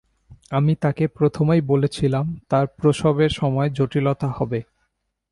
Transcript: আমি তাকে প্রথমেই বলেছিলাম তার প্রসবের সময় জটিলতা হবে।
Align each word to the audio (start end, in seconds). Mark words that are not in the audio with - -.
আমি 0.51 0.73
তাকে 0.75 1.03
প্রথমেই 1.07 1.61
বলেছিলাম 1.61 2.25
তার 2.49 2.65
প্রসবের 2.77 3.31
সময় 3.31 3.69
জটিলতা 3.69 4.27
হবে। 4.27 4.59